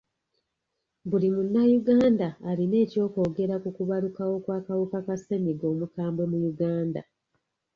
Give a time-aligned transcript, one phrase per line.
[1.09, 7.01] Buli munnayuganda alina ekyokwogera ku kubalukawo kw'akawuka ka ssenyiga omukambwe mu Uganda.